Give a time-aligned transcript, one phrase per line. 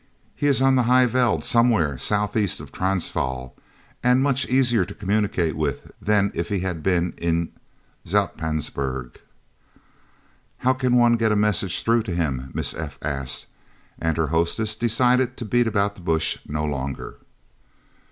[0.35, 3.53] He is on the High Veld, somewhere south east of Transvaal,
[4.01, 7.51] and much easier to communicate with than if he had been in
[8.07, 9.17] Zoutpansberg."
[10.57, 12.97] "How could one get a message through to him?" Miss F.
[13.03, 13.45] asked,
[13.99, 17.17] and her hostess decided to beat about the bush no longer.